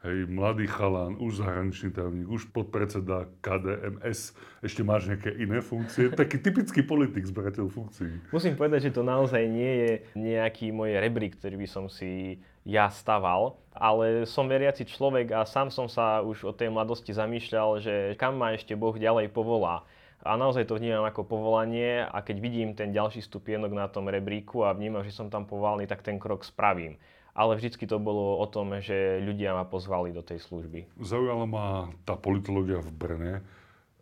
Hej, 0.03 0.27
mladý 0.27 0.67
chalán, 0.67 1.15
už 1.15 1.39
zahraničný 1.39 1.95
tajomník, 1.95 2.27
už 2.27 2.51
podpredseda 2.51 3.24
KDMS, 3.39 4.36
ešte 4.60 4.83
máš 4.83 5.07
nejaké 5.07 5.31
iné 5.31 5.63
funkcie? 5.63 6.12
Taký 6.19 6.43
typický 6.43 6.83
politik, 6.83 7.24
zberateľ 7.24 7.72
funkcií. 7.72 8.12
Musím 8.36 8.60
povedať, 8.60 8.91
že 8.91 9.00
to 9.00 9.07
naozaj 9.07 9.48
nie 9.48 9.72
je 9.79 9.91
nejaký 10.19 10.75
môj 10.75 11.00
rebrík, 11.00 11.39
ktorý 11.39 11.55
by 11.55 11.67
som 11.72 11.88
si 11.88 12.36
ja 12.67 12.91
staval, 12.91 13.55
ale 13.72 14.27
som 14.27 14.43
veriaci 14.43 14.83
človek 14.83 15.39
a 15.39 15.48
sám 15.48 15.72
som 15.72 15.88
sa 15.88 16.19
už 16.19 16.51
od 16.51 16.60
tej 16.60 16.67
mladosti 16.67 17.15
zamýšľal, 17.15 17.79
že 17.79 17.95
kam 18.19 18.36
ma 18.36 18.51
ešte 18.51 18.75
Boh 18.75 19.00
ďalej 19.00 19.31
povolá. 19.31 19.88
A 20.19 20.36
naozaj 20.36 20.67
to 20.67 20.75
vnímam 20.75 21.07
ako 21.07 21.24
povolanie 21.24 22.03
a 22.03 22.19
keď 22.19 22.43
vidím 22.43 22.75
ten 22.75 22.91
ďalší 22.91 23.24
stupienok 23.24 23.72
na 23.72 23.88
tom 23.88 24.12
rebríku 24.12 24.67
a 24.67 24.75
vnímam, 24.75 25.07
že 25.07 25.15
som 25.15 25.31
tam 25.31 25.48
povolaný, 25.48 25.88
tak 25.88 26.03
ten 26.03 26.19
krok 26.19 26.43
spravím. 26.43 27.00
Ale 27.34 27.58
vždycky 27.58 27.90
to 27.90 27.98
bolo 27.98 28.38
o 28.38 28.46
tom, 28.46 28.78
že 28.78 29.18
ľudia 29.25 29.58
ma 29.58 29.66
pozvali 29.66 30.13
do 30.13 30.22
tej 30.22 30.38
služby. 30.46 30.86
Zaujala 31.02 31.50
ma 31.50 31.90
tá 32.06 32.13
politológia 32.13 32.78
v 32.78 32.94
Brne 32.94 33.34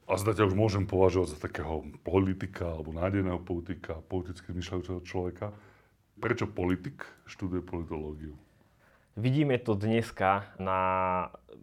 a 0.03 0.19
zda 0.19 0.35
ťa 0.35 0.51
už 0.51 0.55
môžem 0.59 0.83
považovať 0.83 1.35
za 1.35 1.37
takého 1.39 1.87
politika 2.03 2.75
alebo 2.75 2.91
nádejného 2.91 3.39
politika, 3.39 4.03
politicky 4.11 4.51
zmyšľajúceho 4.51 4.99
človeka. 5.07 5.55
Prečo 6.19 6.51
politik 6.51 7.07
študuje 7.23 7.63
politológiu? 7.63 8.35
Vidíme 9.15 9.55
to 9.63 9.79
dneska 9.79 10.51
na 10.59 10.79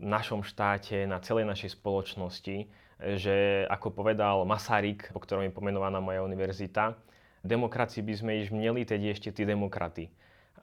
našom 0.00 0.44
štáte, 0.44 1.04
na 1.04 1.20
celej 1.20 1.48
našej 1.48 1.76
spoločnosti, 1.76 2.68
že 2.98 3.64
ako 3.68 3.92
povedal 3.92 4.44
Masaryk, 4.48 5.12
po 5.12 5.20
ktorom 5.20 5.48
je 5.48 5.52
pomenovaná 5.52 6.00
moja 6.00 6.24
univerzita, 6.24 6.96
demokracii 7.44 8.02
by 8.04 8.14
sme 8.16 8.32
iš 8.42 8.48
mieli, 8.52 8.84
teď 8.84 9.00
ešte 9.12 9.30
tí 9.32 9.48
demokraty. 9.48 10.08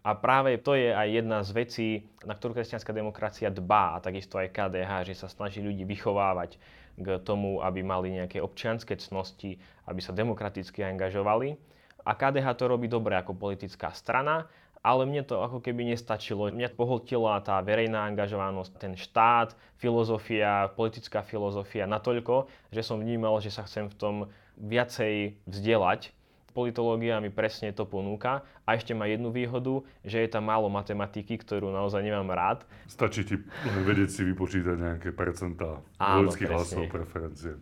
A 0.05 0.13
práve 0.13 0.61
to 0.61 0.77
je 0.77 0.93
aj 0.93 1.07
jedna 1.09 1.41
z 1.41 1.49
vecí, 1.49 1.87
na 2.21 2.37
ktorú 2.37 2.53
kresťanská 2.53 2.93
demokracia 2.93 3.49
dbá, 3.49 3.97
a 3.97 4.03
takisto 4.05 4.37
aj 4.37 4.53
KDH, 4.53 5.09
že 5.09 5.17
sa 5.17 5.25
snaží 5.25 5.65
ľudí 5.65 5.81
vychovávať 5.81 6.61
k 6.93 7.17
tomu, 7.25 7.57
aby 7.65 7.81
mali 7.81 8.13
nejaké 8.13 8.37
občianske 8.37 8.93
cnosti, 9.01 9.57
aby 9.89 9.99
sa 10.05 10.13
demokraticky 10.13 10.85
angažovali. 10.85 11.57
A 12.05 12.13
KDH 12.13 12.53
to 12.53 12.69
robí 12.69 12.85
dobre 12.85 13.17
ako 13.17 13.33
politická 13.33 13.89
strana, 13.97 14.45
ale 14.85 15.09
mne 15.09 15.25
to 15.25 15.41
ako 15.41 15.57
keby 15.57 15.89
nestačilo. 15.89 16.53
Mňa 16.53 16.77
pohltila 16.77 17.41
tá 17.41 17.57
verejná 17.65 18.05
angažovanosť, 18.05 18.71
ten 18.77 18.93
štát, 18.93 19.57
filozofia, 19.81 20.69
politická 20.77 21.25
filozofia 21.25 21.89
natoľko, 21.89 22.45
že 22.69 22.85
som 22.85 23.01
vnímal, 23.01 23.41
že 23.41 23.49
sa 23.49 23.65
chcem 23.65 23.89
v 23.89 23.97
tom 23.97 24.15
viacej 24.61 25.33
vzdelať. 25.49 26.13
Politológia 26.55 27.19
mi 27.19 27.27
presne 27.27 27.75
to 27.75 27.83
ponúka 27.83 28.47
a 28.63 28.79
ešte 28.79 28.95
má 28.95 29.11
jednu 29.11 29.27
výhodu, 29.27 29.83
že 30.07 30.23
je 30.23 30.29
tam 30.31 30.47
málo 30.47 30.71
matematiky, 30.71 31.35
ktorú 31.35 31.67
naozaj 31.67 31.99
nemám 31.99 32.31
rád. 32.31 32.63
Stačí 32.87 33.27
ti 33.27 33.35
vedieť 33.83 34.07
si 34.07 34.21
vypočítať 34.23 34.79
nejaké 34.79 35.11
percentá 35.11 35.83
presne. 35.99 36.47
hlasov, 36.47 36.87
preferencie. 36.87 37.59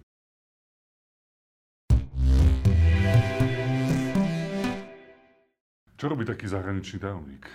Čo 5.97 6.05
robí 6.13 6.21
taký 6.29 6.45
zahraničný 6.45 7.01
tajomník? 7.01 7.49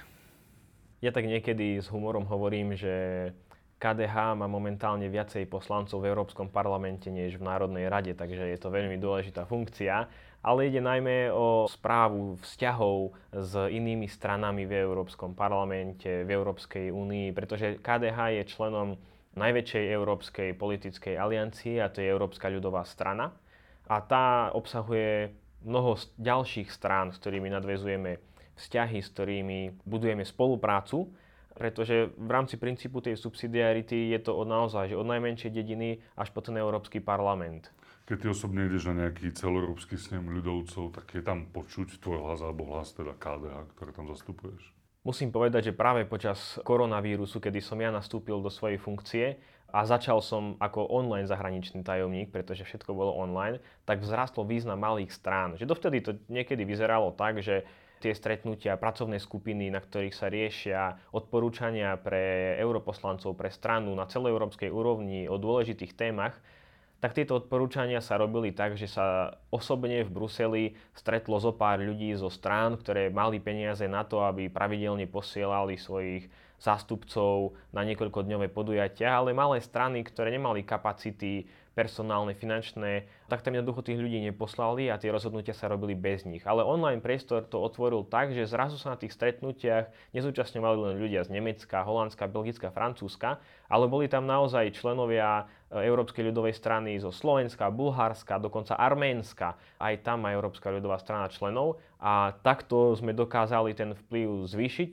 Ja 0.98 1.14
tak 1.14 1.30
niekedy 1.30 1.78
s 1.78 1.86
humorom 1.86 2.26
hovorím, 2.26 2.74
že 2.74 3.30
KDH 3.78 4.34
má 4.34 4.50
momentálne 4.50 5.06
viacej 5.06 5.46
poslancov 5.46 6.02
v 6.02 6.10
Európskom 6.10 6.50
parlamente 6.50 7.06
než 7.14 7.38
v 7.38 7.46
Národnej 7.46 7.86
rade, 7.86 8.10
takže 8.10 8.50
je 8.50 8.58
to 8.58 8.74
veľmi 8.74 8.98
dôležitá 8.98 9.46
funkcia. 9.46 10.10
Ale 10.38 10.70
ide 10.70 10.78
najmä 10.78 11.34
o 11.34 11.66
správu 11.66 12.38
vzťahov 12.40 13.10
s 13.34 13.52
inými 13.58 14.06
stranami 14.06 14.70
v 14.70 14.86
Európskom 14.86 15.34
parlamente, 15.34 16.22
v 16.22 16.30
Európskej 16.30 16.94
únii, 16.94 17.34
pretože 17.34 17.82
KDH 17.82 18.38
je 18.38 18.42
členom 18.46 18.88
najväčšej 19.34 19.84
európskej 19.94 20.48
politickej 20.54 21.14
aliancie 21.14 21.82
a 21.82 21.90
to 21.90 22.02
je 22.02 22.10
Európska 22.10 22.50
ľudová 22.50 22.86
strana. 22.86 23.34
A 23.88 23.98
tá 24.04 24.54
obsahuje 24.54 25.32
mnoho 25.64 25.98
ďalších 26.18 26.70
strán, 26.70 27.10
s 27.10 27.18
ktorými 27.18 27.50
nadvezujeme 27.50 28.22
vzťahy, 28.58 28.98
s 29.02 29.08
ktorými 29.14 29.86
budujeme 29.86 30.26
spoluprácu, 30.26 31.08
pretože 31.54 32.14
v 32.14 32.30
rámci 32.30 32.54
princípu 32.54 33.02
tej 33.02 33.18
subsidiarity 33.18 34.14
je 34.14 34.20
to 34.22 34.34
od 34.34 34.46
naozaj, 34.46 34.94
že 34.94 34.98
od 34.98 35.06
najmenšej 35.10 35.50
dediny 35.50 35.98
až 36.14 36.30
po 36.30 36.38
ten 36.42 36.54
Európsky 36.54 37.02
parlament. 37.02 37.70
Keď 38.08 38.24
ty 38.24 38.26
osobne 38.32 38.64
ideš 38.64 38.88
na 38.88 39.04
nejaký 39.04 39.36
celoeurópsky 39.36 40.00
snem 40.00 40.32
ľudovcov, 40.32 40.96
tak 40.96 41.12
je 41.12 41.20
tam 41.20 41.44
počuť 41.44 42.00
tvoj 42.00 42.24
hlas 42.24 42.40
alebo 42.40 42.64
hlas 42.72 42.96
teda 42.96 43.12
KDH, 43.12 43.76
ktoré 43.76 43.92
tam 43.92 44.08
zastupuješ. 44.08 44.72
Musím 45.04 45.28
povedať, 45.28 45.68
že 45.68 45.76
práve 45.76 46.08
počas 46.08 46.56
koronavírusu, 46.64 47.36
kedy 47.36 47.60
som 47.60 47.76
ja 47.76 47.92
nastúpil 47.92 48.40
do 48.40 48.48
svojej 48.48 48.80
funkcie 48.80 49.36
a 49.68 49.84
začal 49.84 50.24
som 50.24 50.56
ako 50.56 50.88
online 50.88 51.28
zahraničný 51.28 51.84
tajomník, 51.84 52.32
pretože 52.32 52.64
všetko 52.64 52.96
bolo 52.96 53.12
online, 53.12 53.60
tak 53.84 54.00
vzrastol 54.00 54.48
význam 54.48 54.80
malých 54.80 55.12
strán. 55.12 55.60
Že 55.60 55.68
dovtedy 55.68 56.00
to 56.00 56.16
niekedy 56.32 56.64
vyzeralo 56.64 57.12
tak, 57.12 57.44
že 57.44 57.68
tie 58.00 58.16
stretnutia, 58.16 58.80
pracovné 58.80 59.20
skupiny, 59.20 59.68
na 59.68 59.84
ktorých 59.84 60.16
sa 60.16 60.32
riešia 60.32 60.96
odporúčania 61.12 61.92
pre 62.00 62.56
europoslancov, 62.56 63.36
pre 63.36 63.52
stranu 63.52 63.92
na 63.92 64.08
celoeurópskej 64.08 64.72
úrovni 64.72 65.28
o 65.28 65.36
dôležitých 65.36 65.92
témach, 65.92 66.40
tak 66.98 67.14
tieto 67.14 67.38
odporúčania 67.38 68.02
sa 68.02 68.18
robili 68.18 68.50
tak, 68.50 68.74
že 68.74 68.90
sa 68.90 69.38
osobne 69.54 70.02
v 70.02 70.10
Bruseli 70.10 70.64
stretlo 70.90 71.38
zo 71.38 71.54
pár 71.54 71.78
ľudí 71.78 72.10
zo 72.18 72.26
strán, 72.26 72.74
ktoré 72.74 73.06
mali 73.14 73.38
peniaze 73.38 73.86
na 73.86 74.02
to, 74.02 74.26
aby 74.26 74.50
pravidelne 74.50 75.06
posielali 75.06 75.78
svojich 75.78 76.26
zástupcov 76.58 77.54
na 77.70 77.86
niekoľkodňové 77.86 78.50
podujatia, 78.50 79.14
ale 79.14 79.30
malé 79.30 79.62
strany, 79.62 80.02
ktoré 80.02 80.34
nemali 80.34 80.66
kapacity 80.66 81.46
personálne, 81.78 82.34
finančné, 82.34 83.06
tak 83.30 83.46
tam 83.46 83.54
jednoducho 83.54 83.86
tých 83.86 84.02
ľudí 84.02 84.18
neposlali 84.26 84.90
a 84.90 84.98
tie 84.98 85.14
rozhodnutia 85.14 85.54
sa 85.54 85.70
robili 85.70 85.94
bez 85.94 86.26
nich. 86.26 86.42
Ale 86.42 86.66
online 86.66 86.98
priestor 86.98 87.46
to 87.46 87.62
otvoril 87.62 88.02
tak, 88.02 88.34
že 88.34 88.50
zrazu 88.50 88.74
sa 88.74 88.90
na 88.90 88.98
tých 88.98 89.14
stretnutiach 89.14 89.86
nezúčastňovali 90.10 90.78
len 90.90 90.94
ľudia 90.98 91.22
z 91.22 91.38
Nemecka, 91.38 91.86
Holandska, 91.86 92.26
Belgická, 92.26 92.74
Francúzska, 92.74 93.38
ale 93.70 93.86
boli 93.86 94.10
tam 94.10 94.26
naozaj 94.26 94.74
členovia 94.74 95.46
e, 95.70 95.86
Európskej 95.86 96.26
ľudovej 96.34 96.58
strany 96.58 96.98
zo 96.98 97.14
Slovenska, 97.14 97.70
Bulharska, 97.70 98.42
dokonca 98.42 98.74
Arménska. 98.74 99.54
Aj 99.78 99.94
tam 100.02 100.26
má 100.26 100.34
Európska 100.34 100.74
ľudová 100.74 100.98
strana 100.98 101.30
členov 101.30 101.78
a 102.02 102.34
takto 102.42 102.98
sme 102.98 103.14
dokázali 103.14 103.78
ten 103.78 103.94
vplyv 103.94 104.50
zvýšiť 104.50 104.90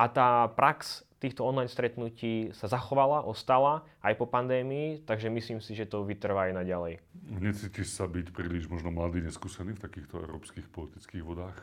a 0.00 0.08
tá 0.08 0.48
prax 0.48 1.04
týchto 1.20 1.44
online 1.44 1.68
stretnutí 1.68 2.50
sa 2.56 2.66
zachovala, 2.66 3.28
ostala 3.28 3.84
aj 4.00 4.16
po 4.16 4.26
pandémii, 4.26 5.04
takže 5.04 5.28
myslím 5.28 5.60
si, 5.60 5.76
že 5.76 5.86
to 5.86 6.02
vytrvá 6.02 6.48
aj 6.48 6.64
naďalej. 6.64 7.04
Necítiš 7.28 7.92
sa 7.92 8.08
byť 8.08 8.32
príliš 8.32 8.66
možno 8.72 8.88
mladý, 8.88 9.20
neskúsený 9.20 9.76
v 9.76 9.84
takýchto 9.84 10.24
európskych 10.24 10.66
politických 10.72 11.22
vodách? 11.22 11.60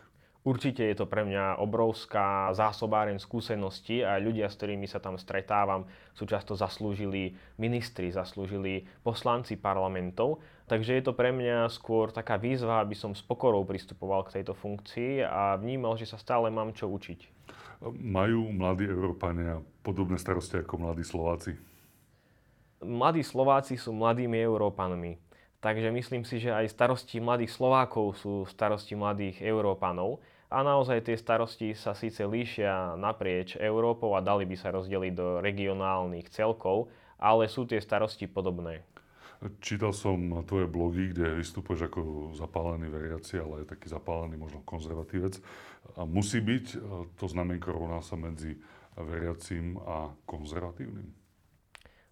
Určite 0.47 0.79
je 0.79 0.95
to 0.95 1.11
pre 1.11 1.27
mňa 1.27 1.59
obrovská 1.59 2.55
zásobáreň 2.55 3.19
skúseností 3.19 3.99
a 3.99 4.15
ľudia, 4.15 4.47
s 4.47 4.55
ktorými 4.55 4.87
sa 4.87 5.03
tam 5.03 5.19
stretávam, 5.19 5.83
sú 6.15 6.23
často 6.23 6.55
zaslúžili 6.55 7.35
ministri, 7.59 8.15
zaslúžili 8.15 8.87
poslanci 9.03 9.59
parlamentov. 9.59 10.39
Takže 10.71 10.95
je 10.95 11.03
to 11.03 11.11
pre 11.11 11.35
mňa 11.35 11.67
skôr 11.67 12.15
taká 12.15 12.39
výzva, 12.39 12.79
aby 12.79 12.95
som 12.95 13.11
s 13.11 13.19
pokorou 13.19 13.67
pristupoval 13.67 14.23
k 14.23 14.39
tejto 14.39 14.55
funkcii 14.55 15.19
a 15.27 15.59
vnímal, 15.59 15.99
že 15.99 16.07
sa 16.07 16.15
stále 16.15 16.47
mám 16.47 16.71
čo 16.71 16.87
učiť. 16.87 17.36
Majú 17.85 18.49
mladí 18.49 18.89
Európania 18.89 19.61
podobné 19.85 20.17
starosti 20.17 20.65
ako 20.65 20.81
mladí 20.81 21.05
Slováci? 21.05 21.53
Mladí 22.81 23.21
Slováci 23.21 23.77
sú 23.77 23.93
mladými 23.93 24.37
Európanmi. 24.41 25.17
Takže 25.57 25.89
myslím 25.89 26.21
si, 26.21 26.37
že 26.37 26.53
aj 26.53 26.69
starosti 26.69 27.17
mladých 27.17 27.53
Slovákov 27.53 28.21
sú 28.21 28.45
starosti 28.45 28.93
mladých 28.93 29.41
Európanov. 29.41 30.21
A 30.47 30.63
naozaj 30.63 31.03
tie 31.03 31.17
starosti 31.19 31.75
sa 31.75 31.91
síce 31.91 32.23
líšia 32.23 32.95
naprieč 32.95 33.59
Európou 33.59 34.15
a 34.15 34.23
dali 34.23 34.47
by 34.47 34.55
sa 34.55 34.71
rozdeliť 34.71 35.13
do 35.13 35.27
regionálnych 35.43 36.31
celkov, 36.31 36.87
ale 37.19 37.51
sú 37.51 37.67
tie 37.67 37.83
starosti 37.83 38.29
podobné. 38.29 38.85
Čítal 39.61 39.93
som 39.93 40.41
tvoje 40.49 40.65
blogy, 40.65 41.13
kde 41.13 41.37
vystupuješ 41.37 41.93
ako 41.93 42.01
zapálený 42.33 42.89
veriaci, 42.89 43.37
ale 43.37 43.63
aj 43.63 43.77
taký 43.77 43.87
zapálený 43.89 44.33
možno 44.33 44.65
konzervatívec. 44.65 45.37
A 45.93 46.09
musí 46.09 46.41
byť 46.41 46.65
e, 46.73 46.77
to 47.21 47.25
znamienko 47.29 47.69
rovná 47.69 48.01
sa 48.01 48.17
medzi 48.17 48.57
veriacím 48.97 49.77
a 49.85 50.09
konzervatívnym? 50.25 51.13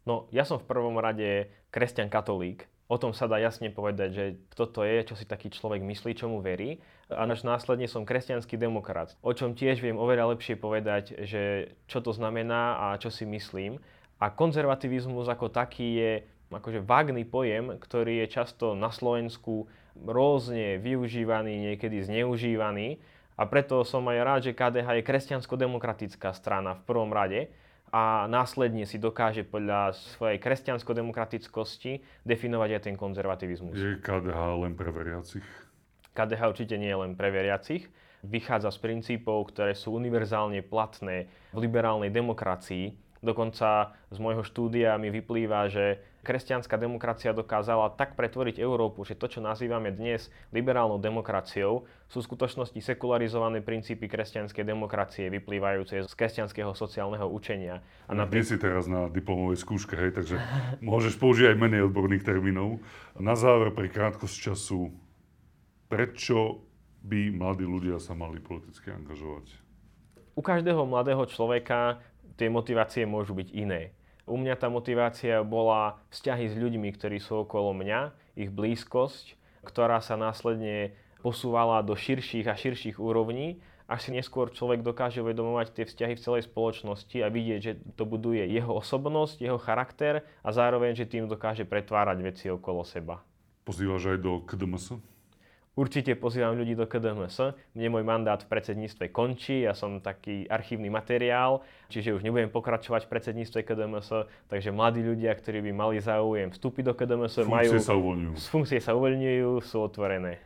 No, 0.05 0.29
ja 0.29 0.45
som 0.45 0.61
v 0.61 0.69
prvom 0.69 1.01
rade 1.01 1.49
kresťan 1.73 2.13
katolík, 2.13 2.69
O 2.85 3.01
tom 3.01 3.17
sa 3.17 3.25
dá 3.25 3.41
jasne 3.41 3.73
povedať, 3.73 4.09
že 4.13 4.25
kto 4.53 4.69
to 4.69 4.81
je, 4.85 5.01
čo 5.09 5.17
si 5.17 5.25
taký 5.25 5.49
človek 5.49 5.81
myslí, 5.81 6.13
čomu 6.13 6.37
verí. 6.37 6.77
A 7.09 7.25
až 7.25 7.41
následne 7.41 7.89
som 7.89 8.05
kresťanský 8.05 8.61
demokrat, 8.61 9.17
o 9.25 9.33
čom 9.33 9.57
tiež 9.57 9.81
viem 9.81 9.97
oveľa 9.97 10.37
lepšie 10.37 10.53
povedať, 10.53 11.17
že 11.25 11.73
čo 11.89 12.05
to 12.05 12.13
znamená 12.13 12.77
a 12.77 13.01
čo 13.01 13.09
si 13.09 13.25
myslím. 13.25 13.81
A 14.21 14.29
konzervativizmus 14.29 15.25
ako 15.25 15.49
taký 15.49 15.97
je 15.97 16.11
akože 16.51 16.83
vágný 16.83 17.25
pojem, 17.25 17.77
ktorý 17.77 18.25
je 18.25 18.27
často 18.41 18.77
na 18.77 18.93
Slovensku 18.93 19.65
rôzne 19.95 20.77
využívaný, 20.77 21.73
niekedy 21.73 22.03
zneužívaný. 22.05 22.99
A 23.35 23.43
preto 23.47 23.83
som 23.83 24.05
aj 24.07 24.19
rád, 24.23 24.41
že 24.47 24.55
KDH 24.55 25.01
je 25.01 25.03
kresťansko-demokratická 25.03 26.31
strana 26.31 26.79
v 26.79 26.81
prvom 26.87 27.11
rade, 27.11 27.51
a 27.95 28.27
následne 28.27 28.83
si 28.83 28.99
dokáže 28.99 29.47
podľa 29.47 29.95
svojej 29.95 30.35
kresťansko-demokratickosti 30.43 32.03
definovať 32.27 32.69
aj 32.75 32.81
ten 32.91 32.95
konzervativizmus. 32.99 33.71
Je 33.71 34.03
KDH 34.03 34.39
len 34.67 34.75
pre 34.75 34.91
veriacich? 34.91 35.45
KDH 36.11 36.41
určite 36.43 36.75
nie 36.75 36.91
je 36.91 36.99
len 36.99 37.15
pre 37.15 37.31
veriacich. 37.31 37.87
Vychádza 38.25 38.75
z 38.75 38.79
princípov, 38.83 39.47
ktoré 39.53 39.77
sú 39.79 39.95
univerzálne 39.95 40.59
platné 40.59 41.31
v 41.55 41.57
liberálnej 41.63 42.11
demokracii, 42.11 42.99
Dokonca 43.25 43.97
z 44.13 44.17
môjho 44.21 44.45
štúdia 44.45 45.01
mi 45.01 45.09
vyplýva, 45.09 45.65
že 45.65 45.97
kresťanská 46.25 46.81
demokracia 46.81 47.29
dokázala 47.29 47.93
tak 47.93 48.17
pretvoriť 48.17 48.57
Európu, 48.57 49.05
že 49.05 49.13
to, 49.13 49.29
čo 49.29 49.45
nazývame 49.45 49.93
dnes 49.93 50.33
liberálnou 50.49 50.97
demokraciou, 50.97 51.85
sú 52.09 52.17
v 52.19 52.27
skutočnosti 52.33 52.81
sekularizované 52.81 53.61
princípy 53.61 54.09
kresťanskej 54.09 54.65
demokracie 54.65 55.29
vyplývajúce 55.29 56.01
z 56.01 56.13
kresťanského 56.17 56.73
sociálneho 56.73 57.29
učenia. 57.29 57.85
A 58.09 58.17
na... 58.17 58.25
Nie 58.25 58.41
si 58.41 58.57
teraz 58.57 58.89
na 58.89 59.05
diplomovej 59.07 59.61
skúške, 59.61 59.93
hej, 59.93 60.11
takže 60.17 60.41
môžeš 60.81 61.21
použiť 61.21 61.53
aj 61.53 61.61
menej 61.61 61.85
odborných 61.85 62.25
termínov. 62.25 62.81
Na 63.21 63.37
záver 63.37 63.69
pre 63.71 63.87
krátkosť 63.87 64.51
času, 64.51 64.89
prečo 65.87 66.65
by 67.05 67.31
mladí 67.31 67.63
ľudia 67.69 68.01
sa 68.01 68.17
mali 68.17 68.41
politicky 68.41 68.89
angažovať? 68.89 69.61
U 70.35 70.43
každého 70.43 70.83
mladého 70.83 71.23
človeka 71.31 72.03
tie 72.35 72.51
motivácie 72.51 73.07
môžu 73.07 73.31
byť 73.31 73.49
iné. 73.55 73.94
U 74.25 74.41
mňa 74.41 74.57
tá 74.57 74.73
motivácia 74.73 75.45
bola 75.45 76.01
vzťahy 76.09 76.49
s 76.49 76.55
ľuďmi, 76.57 76.89
ktorí 76.97 77.21
sú 77.21 77.45
okolo 77.45 77.77
mňa, 77.77 78.09
ich 78.33 78.49
blízkosť, 78.49 79.37
ktorá 79.61 80.01
sa 80.01 80.17
následne 80.17 80.97
posúvala 81.21 81.85
do 81.85 81.93
širších 81.93 82.49
a 82.49 82.57
širších 82.57 82.97
úrovní, 82.97 83.61
až 83.85 84.09
si 84.09 84.11
neskôr 84.17 84.49
človek 84.49 84.81
dokáže 84.81 85.21
uvedomovať 85.21 85.77
tie 85.77 85.85
vzťahy 85.85 86.13
v 86.17 86.23
celej 86.25 86.43
spoločnosti 86.49 87.17
a 87.21 87.29
vidieť, 87.29 87.59
že 87.61 87.73
to 87.93 88.05
buduje 88.09 88.49
jeho 88.49 88.73
osobnosť, 88.81 89.45
jeho 89.45 89.61
charakter 89.61 90.25
a 90.41 90.49
zároveň, 90.49 90.97
že 90.97 91.05
tým 91.05 91.29
dokáže 91.29 91.69
pretvárať 91.69 92.17
veci 92.25 92.45
okolo 92.49 92.81
seba. 92.81 93.21
Pozývaš 93.61 94.17
aj 94.17 94.19
do 94.21 94.41
KDMS? 94.41 95.14
Určite 95.75 96.15
pozývam 96.15 96.55
ľudí 96.55 96.71
do 96.71 96.87
KDMS. 96.87 97.51
Mne 97.75 97.87
môj 97.91 98.03
mandát 98.07 98.39
v 98.39 98.47
predsedníctve 98.47 99.11
končí, 99.11 99.67
ja 99.67 99.75
som 99.75 99.99
taký 99.99 100.47
archívny 100.47 100.87
materiál, 100.87 101.67
čiže 101.91 102.15
už 102.15 102.23
nebudem 102.23 102.47
pokračovať 102.47 103.03
v 103.03 103.11
predsedníctve 103.11 103.59
KDMS, 103.67 104.23
takže 104.47 104.71
mladí 104.71 105.03
ľudia, 105.03 105.35
ktorí 105.35 105.59
by 105.67 105.71
mali 105.75 105.99
záujem 105.99 106.47
vstúpiť 106.55 106.83
do 106.87 106.93
KDMS, 106.95 107.43
funkcie 107.43 107.51
majú... 107.51 107.71
sa 107.83 107.91
uvoľňujú. 107.91 108.33
Z 108.39 108.47
funkcie 108.47 108.79
sa 108.79 108.95
uvoľňujú, 108.95 109.49
sú 109.67 109.77
otvorené. 109.83 110.39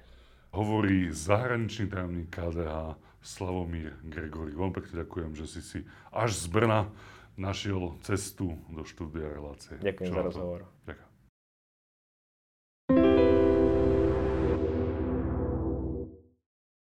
Hovorí 0.50 1.14
zahraničný 1.14 1.94
tajomník 1.94 2.34
KDH 2.34 2.98
Slavomír 3.22 4.02
Gregorik. 4.02 4.58
Veľmi 4.58 4.74
pekne 4.82 5.06
ďakujem, 5.06 5.32
že 5.38 5.46
si 5.46 5.62
si 5.62 5.80
až 6.10 6.34
z 6.34 6.50
Brna 6.50 6.90
našiel 7.38 8.02
cestu 8.02 8.58
do 8.74 8.82
štúdia 8.82 9.30
relácie. 9.30 9.78
Ďakujem 9.78 10.10
Čo 10.10 10.16
za 10.18 10.24
rozhovor. 10.26 10.62
Ďakujem. 10.90 11.09